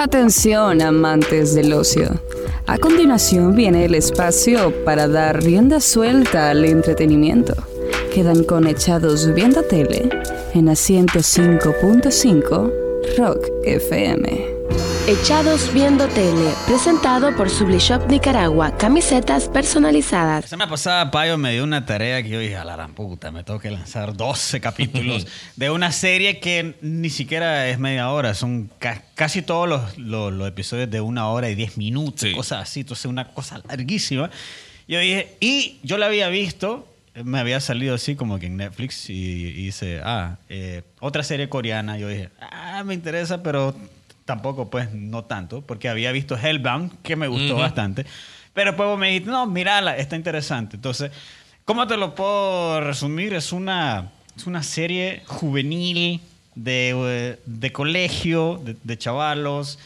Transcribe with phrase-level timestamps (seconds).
[0.00, 2.08] Atención, amantes del ocio.
[2.66, 7.52] A continuación viene el espacio para dar rienda suelta al entretenimiento.
[8.14, 10.08] Quedan conectados viendo tele
[10.54, 12.72] en a 105.5
[13.18, 14.59] Rock FM.
[15.08, 20.44] Echados Viendo Tele, presentado por Sublishop Nicaragua, camisetas personalizadas.
[20.44, 23.32] La semana pasada Payo me dio una tarea que yo dije, a la gran puta,
[23.32, 25.26] me tengo que lanzar 12 capítulos
[25.56, 30.32] de una serie que ni siquiera es media hora, son ca- casi todos los, los-
[30.32, 32.32] los episodios de una hora y 10 minutos, Sí.
[32.34, 34.30] cosas así, entonces una cosa larguísima.
[34.86, 36.86] Yo dije, y yo la había visto,
[37.24, 41.48] me había salido así como que en Netflix y, y dice, ah, eh, otra serie
[41.48, 43.74] coreana, yo dije, ah, me interesa, pero
[44.30, 48.06] tampoco pues no tanto, porque había visto Hellbound, que me gustó bastante.
[48.54, 50.76] Pero después vos me dijiste, no, mírala, está interesante.
[50.76, 51.10] Entonces,
[51.64, 53.34] ¿cómo te lo puedo resumir?
[53.34, 56.20] Es una, es una serie juvenil
[56.54, 59.80] de, eh, de colegio, de, de chavalos,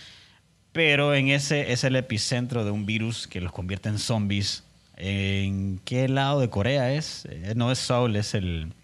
[0.73, 4.63] pero en ese es el epicentro de un virus que los convierte en zombies.
[4.99, 7.27] ¿En qué lado de Corea es?
[7.30, 8.74] Eh, No es Seoul, es el...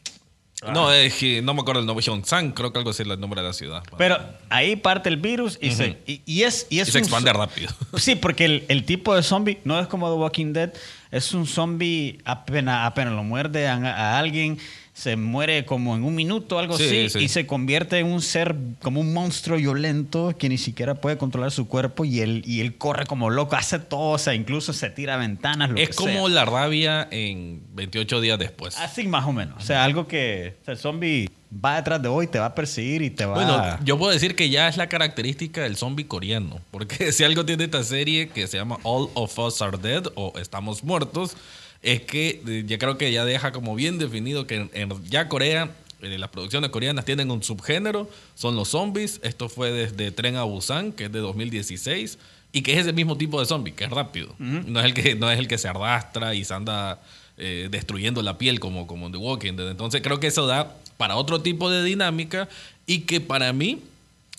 [0.63, 2.05] No, es que no me acuerdo el nombre.
[2.05, 3.83] Gyeongsang, creo que algo así es el nombre de la ciudad.
[3.97, 4.19] Pero
[4.51, 7.33] ahí parte el virus y, se, y, y es, y es Y se un expande
[7.33, 7.71] rápido.
[7.97, 10.73] Sí, porque el, el tipo de zombie no es como The Walking Dead.
[11.11, 14.59] Es un zombie apenas, apenas lo muerde a, a alguien,
[15.01, 17.19] se muere como en un minuto, algo Sí, así, sí.
[17.21, 21.51] y se convierte en un ser como un monstruo violento que ni siquiera puede controlar
[21.53, 24.91] su cuerpo y él, y él corre como loco, hace todo, o sea, incluso se
[24.91, 26.35] tira a ventanas, lo es que como sea.
[26.35, 28.77] la rabia en 28 días después.
[28.77, 29.57] Así más o menos.
[29.57, 31.31] O sea, algo que o sea, el zombie
[31.65, 34.13] va detrás de vos y te va a perseguir y te va Bueno, yo puedo
[34.13, 36.61] decir que ya es la característica del zombie coreano.
[36.71, 40.35] Porque si algo tiene esta serie que se llama All of Us Are Dead o
[40.39, 41.37] Estamos Muertos,
[41.83, 45.29] es que eh, ya creo que ya deja como bien definido que en, en- ya
[45.29, 45.71] Corea,
[46.03, 49.21] eh, las producciones coreanas tienen un subgénero, son los zombies.
[49.23, 52.19] Esto fue desde Tren a Busan, que es de 2016,
[52.53, 54.35] y que es ese mismo tipo de zombie, que es rápido.
[54.39, 57.01] no, es el que, no es el que se arrastra y se anda
[57.39, 59.71] eh, destruyendo la piel como, como en The Walking Dead.
[59.71, 62.49] Entonces creo que eso da para otro tipo de dinámica
[62.87, 63.81] y que para mí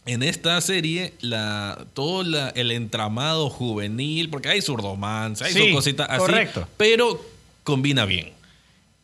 [0.05, 5.67] en esta serie la todo la- el entramado juvenil, porque hay su romance, hay Sí,
[5.69, 6.67] su cositas así, correcto.
[6.77, 7.23] pero
[7.63, 8.29] combina bien.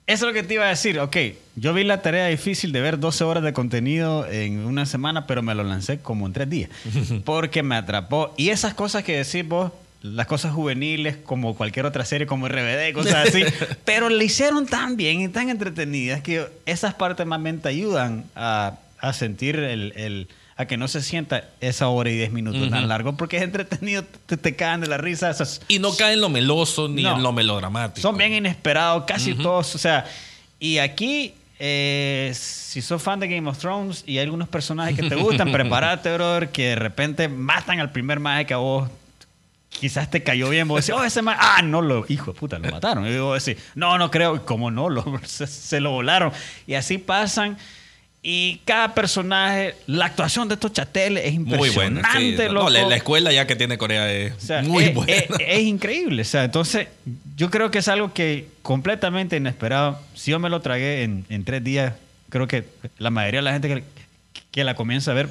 [0.07, 0.99] Eso es lo que te iba a decir.
[0.99, 1.17] Ok,
[1.57, 5.41] yo vi la tarea difícil de ver 12 horas de contenido en una semana, pero
[5.41, 6.69] me lo lancé como en tres días.
[7.25, 8.33] Porque me atrapó.
[8.37, 12.93] Y esas cosas que decís vos, las cosas juveniles, como cualquier otra serie, como RBD,
[12.93, 13.43] cosas así,
[13.85, 18.23] pero le hicieron tan bien y tan entretenidas que esas partes más bien te ayudan
[18.35, 22.67] a, a sentir el, el- a que no se sienta esa hora y diez minutos
[22.71, 25.29] tan largo, porque es entretenido, te, te caen de la risa.
[25.29, 27.15] Esas, Y no cae en lo meloso ni No.
[27.15, 28.01] en lo melodramático.
[28.01, 29.75] son bien inesperados, casi todos.
[29.75, 30.05] O sea,
[30.59, 35.07] y aquí, eh, si sos fan de Game of Thrones y hay algunos personajes que
[35.07, 38.89] te gustan, prepárate, brother, que de repente matan al primer maje que a vos
[39.69, 40.67] quizás te cayó bien.
[40.67, 43.05] Vos decís, oh, ese maje, ah, no, lo, hijo de puta, lo mataron.
[43.05, 46.31] Y vos decís, no, no creo, como no, lo, se, se lo volaron.
[46.65, 47.57] Y así pasan.
[48.23, 51.99] Y cada personaje, la actuación de estos chateles es muy buena.
[52.01, 52.47] impresionante.
[52.47, 52.53] sí.
[52.53, 55.13] No, la, escuela ya que tiene Corea es O sea, muy es, buena.
[55.13, 56.23] es- es increíble.
[56.23, 56.87] O sea, entonces,
[57.37, 59.99] yo creo que es algo que completamente inesperado.
[60.15, 61.93] Si yo me lo tragué en, en tres días,
[62.29, 62.65] creo que
[62.97, 63.83] la mayoría de la gente que,
[64.51, 65.29] que la comienza a ver,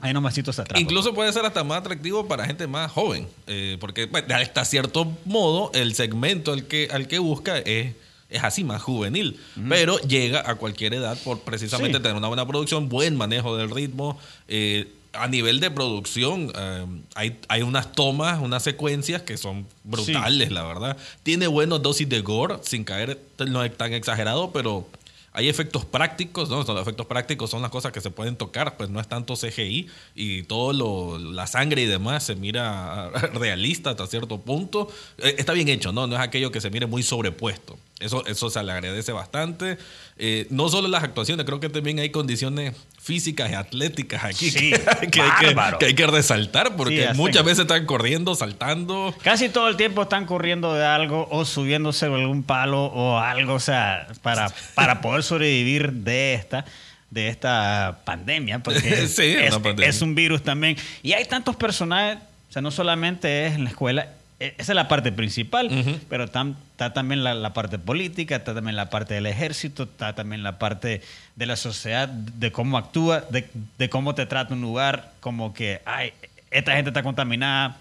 [0.00, 0.78] ahí nomasito se atrapa.
[0.80, 5.10] Incluso puede ser hasta más atractivo para gente más joven, eh, porque bueno, hasta cierto
[5.24, 7.94] modo el segmento al que, al que busca es,
[8.34, 12.02] es así, más juvenil, pero llega a cualquier edad por precisamente Sí.
[12.02, 14.18] tener una buena producción, buen manejo del ritmo.
[14.48, 20.50] eh, a nivel de producción, eh, hay, hay unas tomas, unas secuencias que son brutales,
[20.50, 20.96] la verdad.
[21.22, 24.88] Tiene buenos dosis de gore, sin caer, no es tan exagerado, pero
[25.32, 26.64] hay efectos prácticos, ¿no?
[26.64, 29.86] Los efectos prácticos son las cosas que se pueden tocar, pues no es tanto CGI
[30.16, 34.88] y todo lo, la sangre y demás se mira realista hasta cierto punto.
[35.18, 36.08] Eh, está bien hecho, ¿no?
[36.08, 37.78] No es aquello que se mire muy sobrepuesto.
[38.04, 39.78] Eso, eso se le agradece bastante.
[40.18, 44.70] Eh, no solo las actuaciones, creo que también hay condiciones físicas y atléticas aquí Sí,
[44.70, 49.14] que, que hay que, que hay que resaltar porque Sí, muchas veces están corriendo, saltando.
[49.22, 53.54] Casi todo el tiempo están corriendo de algo o subiéndose a algún palo o algo,
[53.54, 56.64] o sea, para, para poder sobrevivir de esta
[57.10, 59.86] de esta pandemia, porque Sí, es, pandemia.
[59.88, 60.76] es un virus también.
[61.02, 62.18] Y hay tantos personajes,
[62.50, 64.08] o sea, no solamente es en la escuela,
[64.58, 65.68] esa es la parte principal,
[66.08, 70.14] pero tam- está también la, la parte política, está también la parte del ejército, está
[70.14, 71.02] también la parte
[71.36, 73.48] de la sociedad, de cómo actúa, de,
[73.78, 76.12] de cómo te trata un lugar, como que, ay,
[76.50, 77.76] esta gente está contaminada,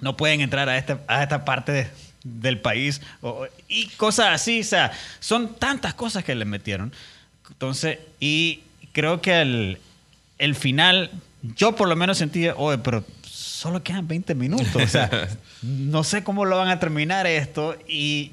[0.00, 1.90] no pueden entrar a, este, a esta parte de-
[2.24, 6.92] del país o- y cosas así, o sea, son tantas cosas que le metieron.
[7.50, 8.60] Entonces, y
[8.92, 9.78] creo que el,
[10.38, 11.10] el final
[11.56, 13.04] yo por lo menos sentí, oye, pero
[13.62, 14.74] solo quedan 20 minutos.
[14.74, 15.28] O sea,
[15.62, 17.76] no sé cómo lo van a terminar esto.
[17.86, 18.32] Y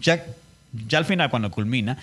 [0.00, 0.24] ya,
[0.88, 1.96] ya al final, cuando culmina,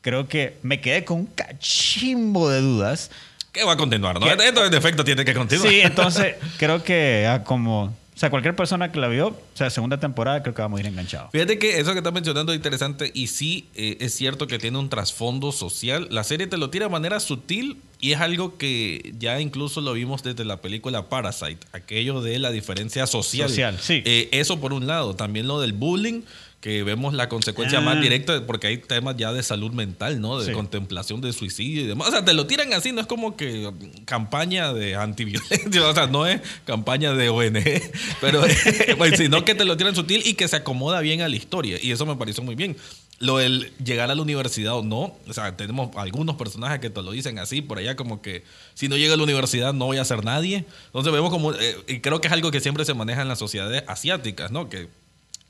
[0.00, 3.10] creo que me quedé con un cachimbo de dudas.
[3.50, 4.30] Que va a continuar, ¿no?
[4.30, 5.68] Esto en efecto tiene que continuar.
[5.68, 9.98] Sí, entonces creo que ah, como sea, cualquier persona que la vio, o sea, segunda
[9.98, 11.30] temporada, creo que vamos a ir enganchados.
[11.32, 14.76] Fíjate que eso que estás mencionando es interesante y sí eh, es cierto que tiene
[14.76, 16.06] un trasfondo social.
[16.10, 19.94] La serie te lo tira de manera sutil y es algo que ya incluso lo
[19.94, 23.48] vimos desde la película Parasite, aquello de la diferencia social.
[23.48, 24.02] Social, sí.
[24.04, 26.20] Eh, eso por un lado, también lo del bullying
[26.60, 28.00] que vemos la consecuencia más ah.
[28.00, 30.38] directa, porque hay temas ya de salud mental, ¿no?
[30.38, 32.08] De contemplación de suicidio y demás.
[32.08, 33.72] O sea, te lo tiran así, no es como que
[34.04, 37.64] campaña de antiviolencia, o sea, no es campaña de ONG,
[38.20, 38.42] pero
[38.98, 41.78] pues, sino que te lo tiran sutil y que se acomoda bien a la historia.
[41.80, 42.76] Y eso me pareció muy bien.
[43.18, 47.02] Lo del llegar a la universidad o no, o sea, tenemos algunos personajes que te
[47.02, 49.98] lo dicen así, por allá como que si no llega a la universidad no voy
[49.98, 50.64] a ser nadie.
[50.86, 53.38] Entonces vemos como, eh, y creo que es algo que siempre se maneja en las
[53.38, 54.70] sociedades asiáticas, ¿no?
[54.70, 54.88] Que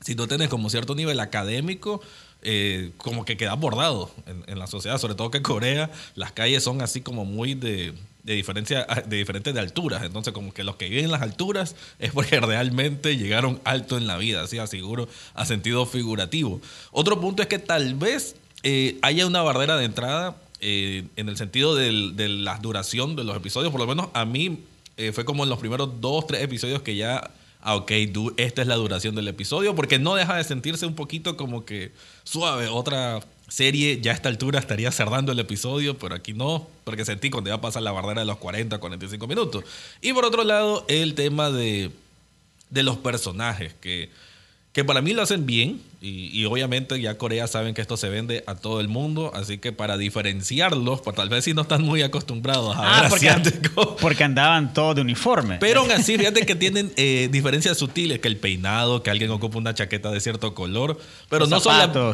[0.01, 2.01] si tú tienes como cierto nivel académico,
[2.43, 4.11] eh, como que queda bordado
[4.47, 7.93] en, la sociedad, sobre todo que Corea, las calles son así como muy de,
[8.25, 12.13] diferencia, de diferentes de alturas, entonces como que los que viven en las alturas es
[12.13, 16.63] porque realmente llegaron alto en la vida, así aseguro, a sentido figurativo.
[16.93, 21.37] Otro punto es que tal vez eh, haya una barrera de entrada eh, en el
[21.37, 24.61] sentido de la duración de los episodios, por lo menos a mí
[25.15, 27.31] fue como en los primeros dos, tres episodios que ya
[27.63, 27.93] ah, ok,
[28.37, 31.93] esta es la duración del episodio, porque no deja de sentirse un poquito como que
[32.25, 32.69] suave.
[32.69, 37.31] Otra serie ya a esta altura estaría cerrando el episodio, pero aquí no, porque sentí
[37.31, 39.65] cuando iba a pasar la barrera de los 40, 45 minutos.
[40.01, 41.91] Y por otro lado, el tema de,
[42.71, 44.11] de los personajes, que
[44.73, 48.43] que para mí lo hacen bien y, obviamente ya Corea saben que esto se vende
[48.47, 52.01] a todo el mundo, así que para diferenciarlos, por tal vez si no están muy
[52.01, 55.59] acostumbrados a ah, ver porque, porque andaban todos de uniforme.
[55.61, 59.59] Pero aún así, fíjate que tienen eh, diferencias sutiles, que el peinado, que alguien ocupa
[59.59, 60.99] una chaqueta de cierto color,
[61.29, 61.59] pero no,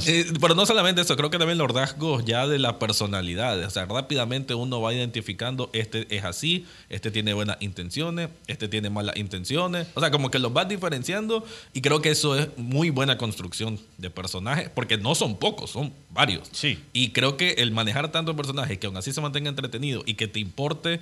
[0.05, 3.71] eh, pero no solamente eso, creo que también los rasgos ya de la personalidad, o
[3.71, 9.17] sea, rápidamente uno va identificando, este es así, este tiene buenas intenciones, este tiene malas
[9.17, 13.17] intenciones, o sea, como que los vas diferenciando y creo que eso es muy buena
[13.17, 16.49] construcción de personajes, porque no son pocos, son varios.
[16.53, 16.79] Sí.
[16.93, 20.29] Y creo que el manejar tantos personajes que aún así se mantenga entretenido y que
[20.29, 21.01] te importe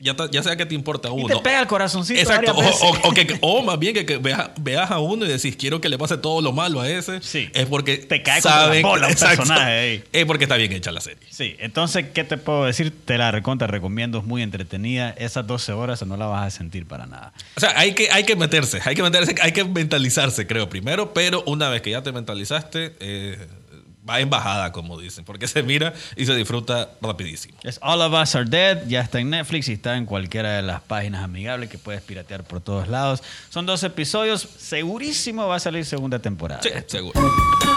[0.00, 1.26] ya, ya sea que te importa uno.
[1.26, 2.20] Y te pega el corazoncito.
[2.20, 2.54] Exacto.
[3.02, 6.16] O, que, o, más bien que, veas, a uno y decís, quiero que le pase
[6.18, 7.20] todo lo malo a ese.
[7.20, 7.48] Sí.
[7.52, 10.04] Es porque te cae saben, la personaje ahí.
[10.12, 11.26] Es porque está bien hecha la serie.
[11.30, 11.56] Sí.
[11.58, 12.92] Entonces, ¿qué te puedo decir?
[13.04, 14.18] Te la recontra recomiendo.
[14.18, 15.10] Es muy entretenida.
[15.18, 17.32] Esas 12 horas no la vas a sentir para nada.
[17.56, 18.80] O sea, hay que, hay que meterse.
[18.84, 19.34] Hay que meterse.
[19.42, 21.12] Hay que mentalizarse, creo, primero.
[21.12, 22.94] Pero una vez que ya te mentalizaste...
[23.00, 23.46] Eh,
[24.08, 27.58] va en bajada, como dicen, porque se mira y se disfruta rapidísimo.
[27.62, 30.62] Es All of Us Are Dead, ya está en Netflix y está en cualquiera de
[30.62, 33.22] las páginas amigables que puedes piratear por todos lados.
[33.50, 36.62] Son dos episodios, segurísimo va a salir segunda temporada.
[36.62, 37.20] Sí, seguro.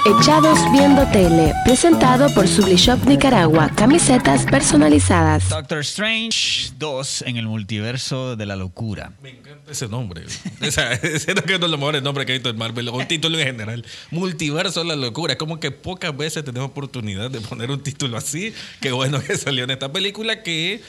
[0.06, 5.50] Echados Viendo Tele, presentado por Sublishop Nicaragua, camisetas personalizadas.
[5.50, 9.12] Doctor Strange 2 en el multiverso de la locura.
[9.22, 10.24] Me encanta ese nombre.
[10.26, 12.90] o sea, ese que es uno de los mejores nombres que he visto en Marvel,
[12.90, 13.86] o un título en general.
[14.10, 18.18] Multiverso de la locura, es como que pocas veces tenemos oportunidad de poner un título
[18.18, 18.54] así.
[18.80, 20.82] Qué bueno que salió en esta película que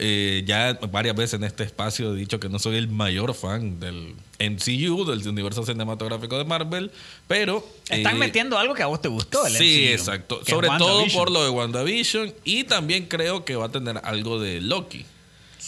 [0.00, 3.80] eh, ya varias veces en este espacio he dicho que no soy el mayor fan
[3.80, 6.92] del MCU, del universo cinematográfico de Marvel,
[7.26, 7.66] pero...
[7.88, 10.40] Están eh, metiendo algo que a vos te gustó, el Sí, exacto.
[10.46, 14.60] Sobre todo por lo de WandaVision y también creo que va a tener algo de
[14.60, 15.04] Loki.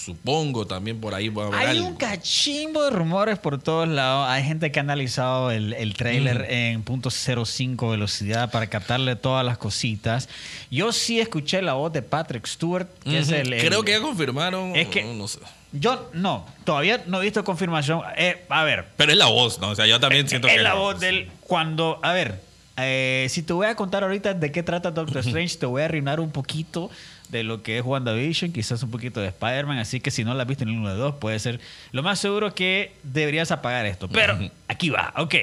[0.04, 4.28] Supongo también por ahí va a haber Hay un cachimbo de rumores por todos lados.
[4.30, 9.59] Hay gente que ha analizado el, el trailer en .05 velocidad para captarle todas las
[9.59, 10.28] cositas.
[10.71, 14.75] Yo sí escuché la voz de Patrick Stewart, que es el, Creo que ya confirmaron.
[14.75, 15.40] Es que no, sé.
[15.73, 18.00] Yo no, todavía no he visto confirmación.
[18.16, 18.87] Eh, a ver.
[18.97, 19.69] Pero es la voz, ¿no?
[19.69, 22.40] O sea, yo también siento que es la voz del cuando, a ver,
[22.78, 25.85] eh, si te voy a contar ahorita de qué trata Doctor Strange, te voy a
[25.85, 26.90] arruinar un poquito
[27.31, 30.43] de lo que es WandaVision, quizás un poquito de Spider-Man, así que si no la
[30.43, 31.61] has visto en uno de dos, puede ser
[31.93, 34.09] lo más seguro que deberías apagar esto.
[34.09, 35.35] Pero aquí va, ok.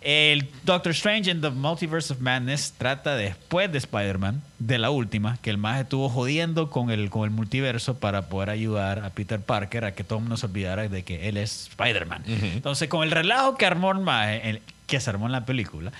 [0.00, 5.36] El Doctor Strange in the Multiverse of Madness trata después de Spider-Man, de la última,
[5.42, 9.40] que el más estuvo jodiendo con el, con el multiverso para poder ayudar a Peter
[9.40, 12.24] Parker a que todo el mundo se olvidara de que él es Spider-Man.
[12.26, 15.92] Entonces, con el relajo que armó el que se armó en la película,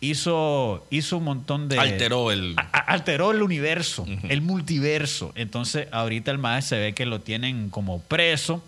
[0.00, 1.78] hizo, hizo un montón de...
[1.78, 2.56] Alteró el...
[2.72, 5.32] alteró el universo, el multiverso.
[5.34, 8.62] Entonces, ahorita el maestro se ve que lo tienen como preso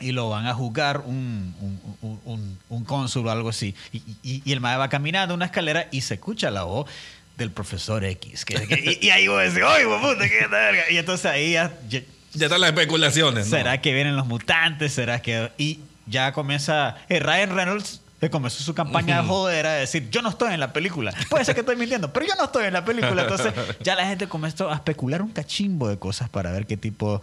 [0.00, 1.54] y lo van a juzgar un,
[2.02, 3.74] un, un, cónsul o algo así.
[3.92, 4.02] Y,
[4.44, 6.88] y, el maestro va caminando una escalera y se escucha la voz
[7.38, 8.44] del profesor X.
[8.44, 10.82] Que, y, ahí vos decís, ¡ay, puta, qué verga!
[10.90, 12.02] Y entonces ahí ya, Ya
[12.34, 13.56] están las especulaciones, ¿no?
[13.56, 14.92] ¿Será que vienen los mutantes?
[14.92, 15.50] ¿Será que.?
[15.56, 16.96] Y ya comienza.
[17.08, 20.72] eh, Ryan Reynolds comenzó su campaña de joder a decir: Yo no estoy en la
[20.72, 21.14] película.
[21.28, 23.22] Puede ser que estoy mintiendo, pero yo no estoy en la película.
[23.22, 27.20] Entonces, ya la gente comenzó a especular un cachimbo de cosas para ver qué tipo.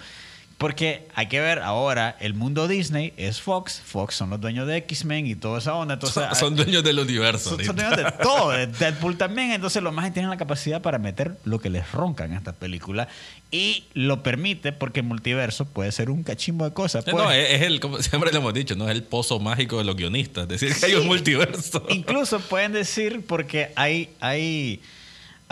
[0.64, 3.82] Porque hay que ver ahora, el mundo Disney es Fox.
[3.86, 5.96] Fox son los dueños de X-Men y toda esa onda.
[5.96, 7.50] Entonces, Son, son dueños del universo.
[7.50, 9.52] son, son dueños de todo, de Deadpool también.
[9.52, 13.10] Entonces, los más tienen la capacidad para meter lo que les ronca en esta película.
[13.52, 17.06] Y lo permite porque el multiverso puede ser un cachimbo de cosas.
[17.08, 19.84] No, es, es el, como siempre lo hemos dicho, no es el pozo mágico de
[19.84, 20.48] los guionistas.
[20.48, 21.86] Decir que hay un multiverso.
[21.90, 24.80] Incluso pueden decir, porque hay, hay,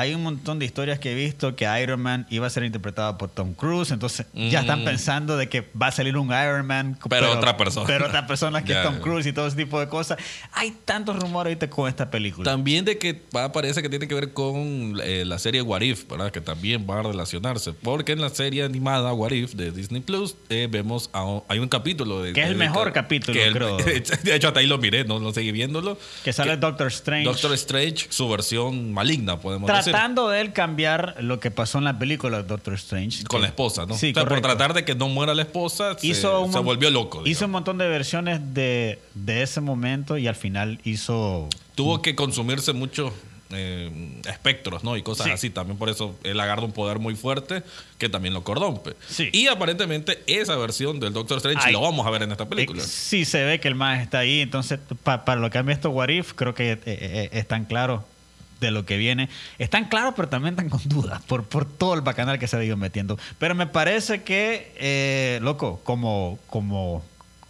[0.01, 3.17] hay un montón de historias que he visto que Iron Man iba a ser interpretado
[3.17, 4.85] por Tom Cruise, entonces ya están Mm.
[4.85, 6.97] pensando de que va a salir un Iron Man.
[7.09, 7.85] Pero otra persona.
[7.87, 8.99] Pero otra persona que es Tom.
[8.99, 10.17] Cruise y todo ese tipo de cosas.
[10.53, 12.49] Hay tantos rumores ahorita con esta película.
[12.49, 16.31] También de que parece que tiene que ver con eh, la serie What If, ¿verdad?
[16.31, 17.73] Que también va a relacionarse.
[17.73, 21.67] Porque en la serie animada What If de Disney Plus eh, vemos a hay un
[21.69, 23.77] capítulo de Que es el mejor capítulo, que el- creo.
[24.23, 25.97] de hecho, hasta ahí lo miré, no, no seguí viéndolo.
[26.23, 27.25] que sale Doctor Strange.
[27.25, 29.90] Doctor Strange, su versión maligna, podemos decir.
[29.91, 33.23] Tratando de él cambiar lo que pasó en la película de Doctor Strange.
[33.25, 33.95] Con que- la esposa, ¿no?
[33.97, 36.59] Sí, o sea, por tratar de que no muera la esposa, se, hizo un se
[36.59, 37.19] volvió loco.
[37.19, 37.43] Hizo digamos.
[37.45, 41.47] un montón de versiones de, de ese momento y al final hizo.
[41.75, 43.13] Tuvo que consumirse muchos
[43.53, 43.91] eh,
[44.29, 44.95] espectros, ¿no?
[44.95, 45.31] Y cosas Sí.
[45.33, 45.49] así.
[45.49, 47.63] También por eso él agarra un poder muy fuerte
[47.97, 48.93] que también lo corrompe.
[49.09, 49.29] Sí.
[49.33, 51.73] Y aparentemente esa versión del Doctor Strange Ay.
[51.73, 52.81] lo vamos a ver en esta película.
[52.81, 54.39] Eh, sí, se ve que el más está ahí.
[54.39, 58.03] Entonces, pa- para lo que han visto What If, creo que eh, eh, están claros
[58.61, 59.27] de lo que viene.
[59.59, 62.63] Están claros, pero también están con dudas por, por todo el bacanal que se ha
[62.63, 63.19] ido metiendo.
[63.37, 67.03] Pero me parece que, eh, loco, como, como,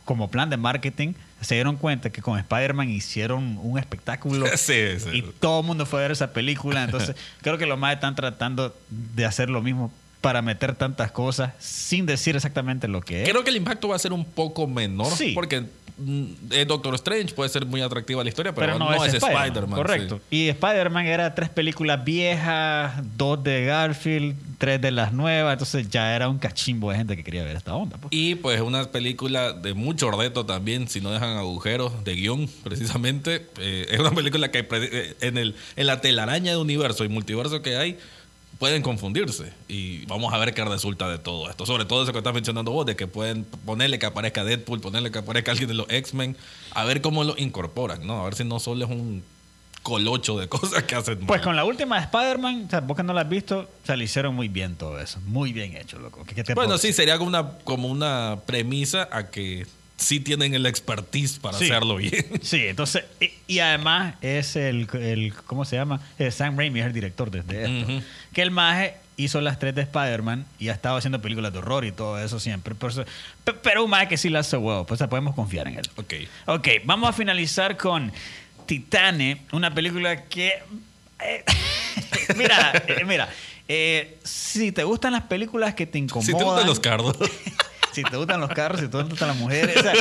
[0.06, 4.48] como plan de marketing, se dieron cuenta que con Spider-Man hicieron un espectáculo.
[4.58, 5.10] Sí, sí.
[5.12, 6.84] Y todo el mundo fue a ver esa película.
[6.86, 9.92] Entonces, creo que los más están tratando de hacer lo mismo
[10.22, 13.30] para meter tantas cosas sin decir exactamente lo que es.
[13.30, 15.12] Creo que el impacto va a ser un poco menor.
[15.12, 15.32] Sí.
[15.34, 15.66] Porque
[16.68, 19.76] Doctor Strange, puede ser muy atractiva la historia, pero, pero no, es, Spider-Man.
[19.76, 20.20] correcto.
[20.30, 20.38] sí.
[20.38, 25.54] Y Spider-Man era tres películas viejas, dos de Garfield, tres de las nuevas.
[25.54, 27.98] Entonces ya era un cachimbo de gente que quería ver esta onda.
[27.98, 28.10] pues.
[28.12, 33.48] Y pues una película de mucho ordeto también, si no dejan agujeros de guion, precisamente.
[33.60, 37.62] Eh, es una película que eh, en, el, en la telaraña de universo y multiverso
[37.62, 37.98] que hay,
[38.62, 39.52] pueden confundirse.
[39.68, 41.66] Y vamos a ver qué resulta de todo esto.
[41.66, 45.10] Sobre todo eso que estás mencionando vos, de que pueden ponerle que aparezca Deadpool, ponerle
[45.10, 46.38] que aparezca alguien de los X-Men,
[46.76, 48.22] a ver cómo lo incorporan, ¿no?
[48.22, 49.24] A ver si no solo es un
[49.82, 51.42] colocho de cosas que hacen Pues mal.
[51.42, 53.96] con la última de Spider-Man, o sea, vos que no la has visto, o sea,
[53.96, 55.20] le hicieron muy bien todo eso.
[55.26, 56.24] Muy bien hecho, loco.
[56.24, 59.66] ¿Qué- qué te Bueno, sí, sería como una, como una premisa a que
[60.02, 61.66] sí tienen el expertise para Sí.
[61.66, 62.26] hacerlo bien.
[62.42, 66.02] Sí, entonces, y, y además es el, el, ¿cómo se llama?
[66.20, 68.04] Eh, Sam Raimi es el director desde esto.
[68.34, 71.86] Que el maje hizo las tres de Spider-Man y ha estado haciendo películas de horror
[71.86, 72.74] y todo eso siempre.
[72.74, 73.06] Por eso-
[73.44, 75.78] pe- pero un maje que sí la hace huevo, pues o sea, podemos confiar en
[75.78, 75.90] él.
[75.98, 76.14] Ok.
[76.48, 78.12] Ok, vamos a finalizar con
[78.66, 80.54] Titane, una película que...
[81.20, 81.44] eh,
[82.36, 83.30] mira, eh, mira,
[83.68, 86.26] eh, si te gustan las películas que te incomodan...
[86.26, 87.16] Si te gustan los cardos.
[87.92, 89.78] si te gustan los carros, si te gustan las mujeres.
[89.78, 89.94] o sea,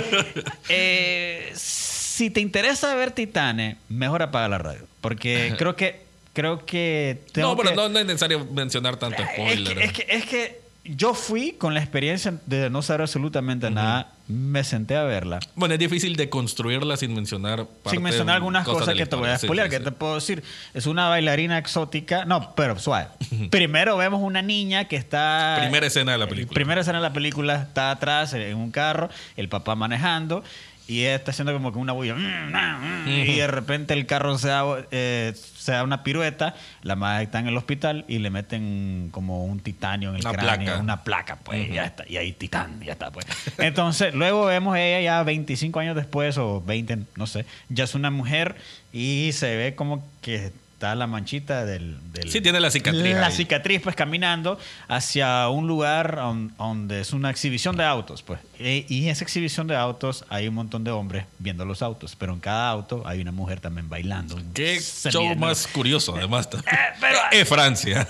[0.69, 4.87] eh, si te interesa ver Titane, mejor apaga la radio.
[5.01, 6.09] Porque creo que.
[6.33, 7.23] Creo que.
[7.33, 9.77] tengo no, pero que- no, no es necesario mencionar tanto es spoiler.
[9.77, 14.13] que, es, que, es que yo fui con la experiencia de no saber absolutamente nada.
[14.29, 15.41] Me senté a verla.
[15.57, 19.37] Bueno, es difícil de construirla sin mencionar sin mencionar algunas cosas, que te voy a.
[19.39, 19.85] Sí, sí, que sí.
[19.85, 20.43] te puedo decir.
[20.73, 22.25] Es una bailarina exótica.
[22.25, 23.09] No, pero suave.
[23.51, 25.57] Primero vemos una niña que está.
[25.61, 26.55] Primera escena de la película.
[26.55, 30.45] Primera escena de la película está atrás en un carro, el papá manejando.
[30.91, 32.15] Y ella está haciendo como que una bulla.
[32.17, 36.57] mm, mm, mm, Y de repente el carro se da, eh, se da una pirueta.
[36.83, 40.33] La madre está en el hospital y le meten como un titanio en el Una
[40.33, 40.65] cráneo.
[40.67, 40.81] placa.
[40.81, 41.71] Una placa, pues.
[41.73, 42.05] Ya está.
[42.09, 43.25] Y ahí titán, ya está, pues.
[43.59, 47.47] Entonces, luego vemos a ella ya 25 años después, o 20, no sé.
[47.69, 48.57] Ya es una mujer
[48.93, 51.99] y se ve como que está la manchita del...
[52.15, 53.33] del- Sí, tiene la cicatriz La ahí.
[53.35, 54.59] cicatriz, pues, caminando
[54.89, 58.41] hacia un lugar on- donde es una exhibición de autos, pues.
[58.59, 62.17] E- y en esa exhibición de autos hay un montón de hombres viendo los autos,
[62.17, 64.41] pero en cada auto hay una mujer también bailando.
[64.55, 66.49] Qué Se show más curioso, además.
[67.01, 68.09] pero- es Francia.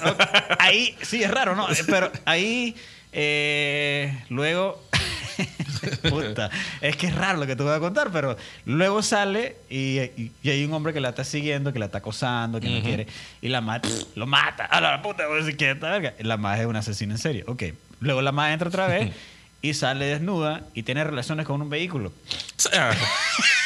[0.60, 1.66] Ahí, sí, es raro, ¿no?
[1.88, 2.76] Pero ahí,
[3.12, 4.80] eh, luego,
[6.11, 9.99] puta, es que es raro lo que te voy a contar, pero luego sale y,
[10.00, 12.78] y- y hay un hombre que la está siguiendo, que la está acosando, que no
[12.78, 12.87] Ujú.
[12.87, 13.06] quiere,
[13.42, 14.64] y la mata, lo mata.
[14.66, 16.14] A la puta, voy a decir que esta verga.
[16.20, 17.44] La madre es una asesina en serio.
[17.49, 17.64] Ok.
[18.00, 19.12] Luego la madre entra otra vez
[19.62, 22.12] y sale desnuda y tiene relaciones con un vehículo.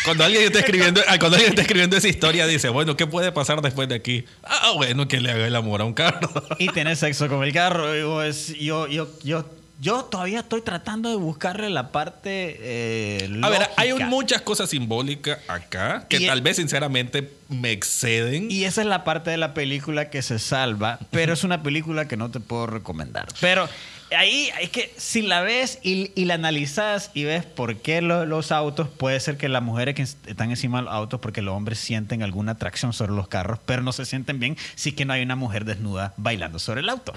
[0.05, 3.61] Cuando alguien está escribiendo, cuando alguien está escribiendo esa historia, dice, bueno, ¿qué puede pasar
[3.63, 4.25] después de aquí?
[4.43, 6.31] Ah, bueno, que le haga el amor a un carro.
[6.59, 7.97] y tiene sexo con el carro.
[7.97, 9.47] Y vos- yo, yo, yo,
[9.85, 12.57] yo todavía estoy tratando de buscarle la parte.
[12.59, 18.51] eh, A ver, hay muchas cosas simbólicas acá que Y- tal vez sinceramente me exceden.
[18.51, 22.09] Y esa es la parte de la película que se salva, pero es una película
[22.09, 23.27] que no te puedo recomendar.
[23.41, 23.69] Pero
[24.17, 28.27] ahí es que si la ves y, y la analizas y ves por qué lo-
[28.27, 31.55] los autos, puede ser que las mujeres que están encima de los autos porque los
[31.55, 35.13] hombres sienten alguna atracción sobre los carros, pero no se sienten bien si que no
[35.13, 37.13] hay una mujer desnuda bailando sobre el auto.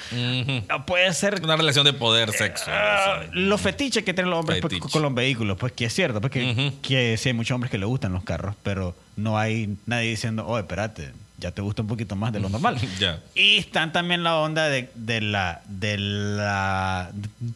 [0.76, 2.66] O Puede ser Una relación de poder, sexo.
[2.70, 6.22] Ah, los fetiches que tienen los hombres pues, con los vehículos, pues que es cierto,
[6.22, 10.10] porque que sí hay muchos hombres que le gustan los carros, pero no hay nadie
[10.10, 12.78] diciendo, oh, espérate, ya te gusta un poquito más de lo normal.
[13.00, 13.22] Ya.
[13.36, 17.12] Y están también la onda de, de la, de, la,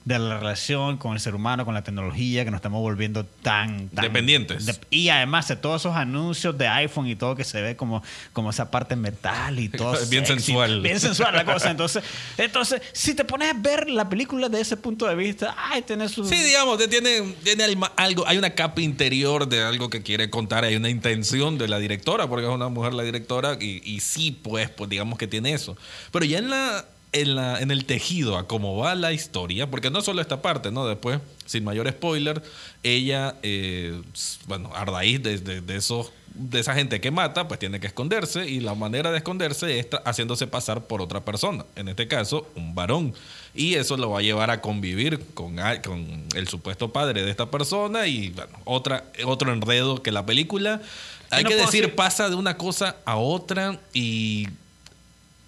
[0.05, 3.87] de la relación con el ser humano, con la tecnología, que nos estamos volviendo tan...
[3.89, 4.65] tan Dependientes.
[4.67, 8.03] de- y además de todos esos anuncios de iPhone y todo que se ve como,
[8.33, 9.93] como esa parte metal y todo.
[10.09, 10.81] Bien sexy, sensual.
[10.81, 11.71] Bien sensual la cosa.
[11.71, 12.03] Entonces,
[12.37, 16.11] entonces, si te pones a ver la película de ese punto de vista, ay, tenés
[16.11, 16.25] su...
[16.25, 17.63] Sí, digamos, tiene, tiene
[17.95, 21.79] algo, hay una capa interior de algo que quiere contar, hay una intención de la
[21.79, 25.53] directora, porque es una mujer la directora, y, y sí, pues, pues digamos que tiene
[25.53, 25.77] eso.
[26.11, 29.89] Pero ya en la, en la, en el tejido, a cómo va la historia, porque
[29.89, 30.87] no solo esta parte, ¿no?
[30.87, 32.41] Después, sin mayor spoiler,
[32.83, 34.01] ella, eh,
[34.47, 37.87] bueno, a raíz de, de- de esos de esa gente que mata, pues tiene que
[37.87, 42.49] esconderse y la manera de esconderse es haciéndose pasar por otra persona, en este caso
[42.55, 43.13] un varón.
[43.53, 47.51] Y eso lo va a llevar a convivir con, con el supuesto padre de esta
[47.51, 50.81] persona y bueno, otra, otro enredo que la película,
[51.31, 54.47] hay no que decir, pasa de una cosa a otra y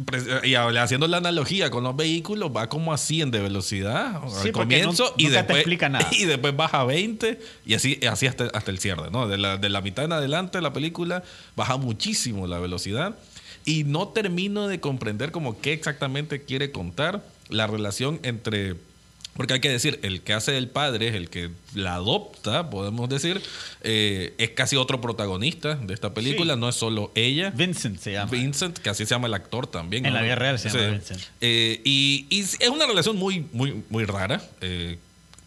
[0.05, 4.47] Pre- Y haciendo la analogía con los vehículos, va como a 100 de velocidad Sí,
[4.47, 6.07] al comienzo y, te después, explica nada.
[6.11, 9.11] y después baja a 20 y así, así hasta, hasta el cierre.
[9.11, 9.27] ¿no?
[9.27, 11.23] De, la, de la mitad en adelante de la película
[11.55, 13.15] baja muchísimo la velocidad
[13.65, 18.75] y no termino de comprender como qué exactamente quiere contar la relación entre...
[19.35, 23.41] Porque hay que decir, el que hace el padre, el que la adopta, podemos decir,
[23.81, 26.59] eh, es casi otro protagonista de esta película, Sí.
[26.59, 27.49] no es solo ella.
[27.49, 28.29] Vincent se llama.
[28.31, 30.05] Vincent, que así se llama el actor también.
[30.05, 30.19] En ¿no?
[30.19, 31.21] la vida real se llama Vincent.
[31.41, 34.41] Eh, y, y es una relación muy, muy, muy rara.
[34.61, 34.97] Eh,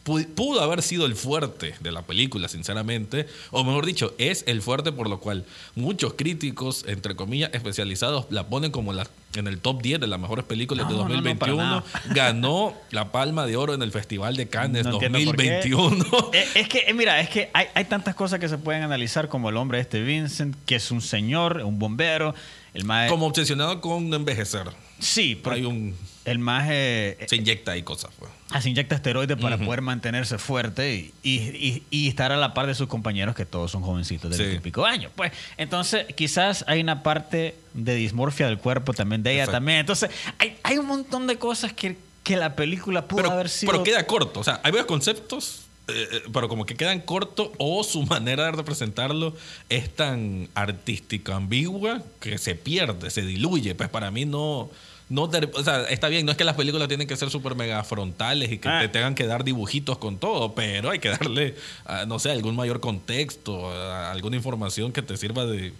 [0.07, 3.27] pudo haber sido el fuerte de la película, sinceramente.
[3.51, 8.47] O mejor dicho, es el fuerte por lo cual muchos críticos, entre comillas, especializados, la
[8.49, 11.15] ponen como la, en el top 10 de las mejores películas de No, no, no,
[11.15, 11.57] 2021.
[11.57, 11.85] para nada.
[12.15, 15.61] Ganó la Palma de Oro en el Festival de Cannes No entiendo por qué.
[15.67, 16.31] 2021.
[16.33, 19.29] Eh, Es que, eh, mira, es que hay, hay tantas cosas que se pueden analizar
[19.29, 22.35] como el hombre este Vincent, que es un señor, un bombero,
[22.75, 23.11] el más...
[23.11, 24.67] Como obsesionado con envejecer.
[24.99, 26.67] Sí, Hay porque un, el más...
[26.71, 28.11] eh, se inyecta ahí cosas.
[28.19, 28.31] pues.
[28.63, 32.67] se inyecta esteroides para poder mantenerse fuerte y, y- y- y estar a la par
[32.67, 34.43] de sus compañeros que todos son jovencitos de Sí.
[34.45, 35.13] 20 y pico años.
[35.15, 39.57] Pues, entonces, quizás hay una parte de dismorfia del cuerpo también de ella Exacto.
[39.59, 39.79] también.
[39.81, 43.71] Entonces, hay, hay un montón de cosas que, que la película pudo pero, haber sido...
[43.73, 44.41] pero queda corto.
[44.41, 48.45] O sea, hay varios conceptos, eh, eh, pero como que quedan cortos o su manera
[48.47, 49.35] de representarlo
[49.69, 53.75] es tan artística, ambigua, que se pierde, se diluye.
[53.75, 54.69] Pues para mí no...
[55.09, 57.55] No ter- o sea, está bien, no es que las películas tienen que ser súper
[57.55, 58.81] mega frontales y que Ah.
[58.81, 62.57] te tengan que dar dibujitos con todo, pero hay que darle, ah, no sé, algún
[62.57, 65.73] mayor contexto, ah, alguna información que te sirva de,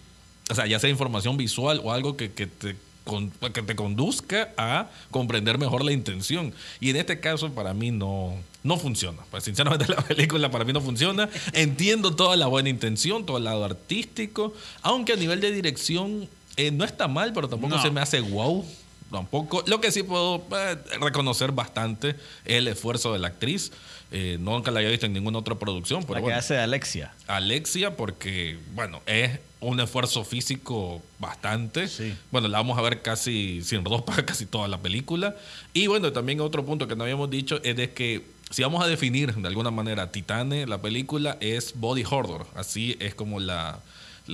[0.49, 4.53] o sea, ya sea información visual o algo que, que te, con- que te conduzca
[4.57, 6.53] a comprender mejor la intención.
[6.79, 8.33] Y en este caso, para mí no,
[8.67, 9.19] no funciona.
[9.31, 11.29] Pues sinceramente, la película para mí no funciona.
[11.53, 16.71] Entiendo toda la buena intención, todo el lado artístico, aunque a nivel de dirección eh,
[16.71, 17.81] no está mal, pero tampoco No.
[17.81, 18.65] se me hace wow.
[19.11, 19.63] Tampoco.
[19.67, 22.09] Lo que sí puedo eh, reconocer bastante
[22.43, 23.71] es el esfuerzo de la actriz.
[24.11, 26.37] Eh, nunca la había visto en ninguna otra producción, pero la que bueno.
[26.37, 27.13] hace de Alexia.
[27.27, 31.87] Alexia porque, bueno, es un esfuerzo físico bastante.
[31.87, 32.13] Sí.
[32.31, 35.35] Bueno, la vamos a ver casi sin ropa, casi toda la película.
[35.73, 38.87] Y bueno, también otro punto que no habíamos dicho es de que si vamos a
[38.87, 42.47] definir de alguna manera Titane, la película es body horror.
[42.55, 43.79] Así es como la,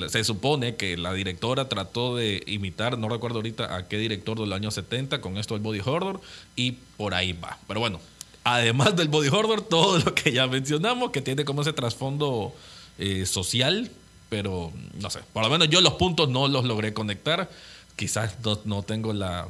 [0.07, 4.45] se supone que la directora trató de imitar, no recuerdo ahorita a qué director de
[4.45, 6.21] los años 70 con esto del body horror
[6.55, 7.57] y por ahí va.
[7.67, 7.99] Pero bueno,
[8.43, 12.53] además del body horror, todo lo que ya mencionamos, que tiene como ese trasfondo
[12.99, 13.89] eh, social,
[14.29, 17.49] pero no sé, por lo menos yo los puntos no los logré conectar.
[17.95, 19.47] Quizás no, no tengo la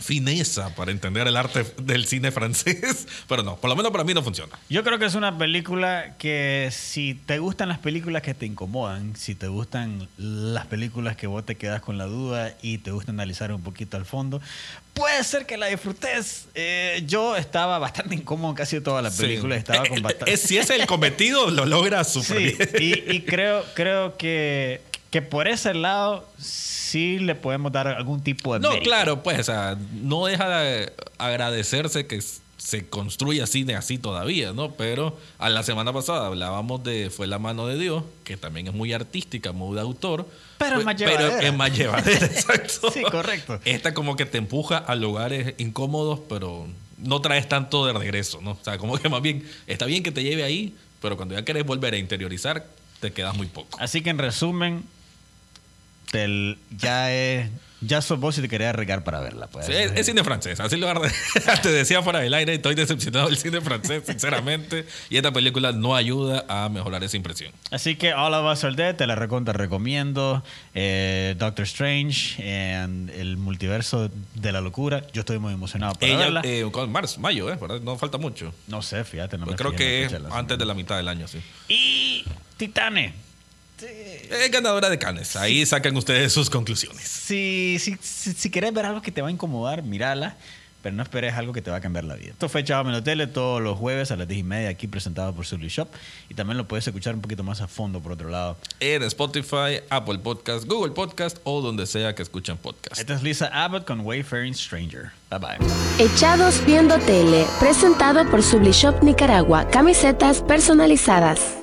[0.00, 4.14] fineza para entender el arte del cine francés, pero no, por lo menos para mí
[4.14, 4.58] no funciona.
[4.68, 9.16] Yo creo que es una película que si te gustan las películas que te incomodan,
[9.16, 13.10] si te gustan las películas que vos te quedas con la duda y te gusta
[13.12, 14.40] analizar un poquito al fondo,
[14.94, 16.46] puede ser que la disfrutes.
[16.54, 19.58] Eh, yo estaba bastante incómodo en casi toda la película, Sí.
[19.60, 20.32] estaba Eh, con eh, bastante...
[20.32, 23.04] es- si es el cometido, lo logra súper Sí, bien.
[23.10, 28.54] y, y creo, creo que, que por ese lado sí le podemos dar algún tipo
[28.54, 28.84] de No, mérito.
[28.88, 32.20] claro, pues, o sea, no deja de agradecerse que
[32.58, 34.72] se construya cine así todavía, ¿no?
[34.72, 38.74] Pero a la semana pasada hablábamos de Fue la mano de Dios, que también es
[38.74, 40.26] muy artística, muy de autor.
[40.58, 41.40] Pero es más Pero llevadera.
[41.48, 42.90] es más llevadera, exacto.
[42.90, 43.60] Sí, correcto.
[43.64, 46.66] Esta como que te empuja a lugares incómodos, pero
[46.98, 48.50] no traes tanto de regreso, ¿no?
[48.52, 51.44] O sea, como que más bien, está bien que te lleve ahí, pero cuando ya
[51.44, 52.66] querés volver a interiorizar,
[53.00, 53.78] te quedas muy poco.
[53.80, 54.82] Así que en resumen,
[56.78, 57.50] ya es.
[57.80, 59.46] Ya sos vos si te querés arriesgar para verla.
[59.46, 59.66] Pues.
[59.66, 60.88] Sí, es, es cine francés, así lo
[61.62, 65.94] te decía fuera del aire, estoy decepcionado del cine francés, sinceramente, y esta película no
[65.94, 67.52] ayuda a mejorar esa impresión.
[67.70, 70.42] Así que All of Us Are Dead, te la recontra recomiendo.
[70.74, 72.42] Eh, Doctor Strange,
[72.82, 75.04] en el multiverso de la locura.
[75.12, 76.42] Yo estoy muy emocionado para Ella, verla.
[76.42, 77.56] eh, con marzo, mayo, ¿eh?
[77.84, 78.52] No falta mucho.
[78.66, 79.38] no sé, fíjate.
[79.38, 81.40] No Pues me creo que es antes de la mitad del año, sí.
[81.68, 82.24] Y
[82.56, 83.27] Titane.
[83.86, 85.36] Es ganadora de Cannes.
[85.36, 87.06] Ahí sacan ustedes sus conclusiones.
[87.06, 90.36] Si, si, si, si querés ver algo que te va a incomodar, mírala.
[90.80, 92.30] Pero no esperes algo que te va a cambiar la vida.
[92.30, 95.34] Esto fue Chavo en Tele todos los jueves a las 10 y media aquí presentado
[95.34, 95.88] por Zully Shop.
[96.28, 98.56] Y también lo puedes escuchar un poquito más a fondo por otro lado.
[98.78, 103.00] En Spotify, Apple Podcast, Google Podcast o donde sea que escuchen podcast.
[103.00, 105.10] Esta es Lisa Abbott con Wayfaring Stranger.
[105.30, 105.58] Bye bye.
[105.98, 111.57] Echados Viendo Tele, presentado por Sublishop Nicaragua, camisetas personalizadas.